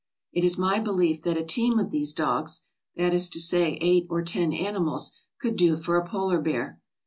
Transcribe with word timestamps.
It 0.33 0.43
is 0.43 0.57
my 0.57 0.79
belief 0.79 1.21
that 1.21 1.37
a 1.37 1.45
team 1.45 1.77
of 1.77 1.91
these 1.91 2.11
dogs— 2.11 2.61
that 2.95 3.13
is 3.13 3.29
to 3.29 3.39
say, 3.39 3.77
eight 3.81 4.07
or 4.09 4.23
ten 4.23 4.51
animals— 4.51 5.15
could 5.39 5.55
do 5.55 5.75
for 5.77 5.95
a 5.95 6.03
polar 6.07 6.41
bear. 6.41 6.81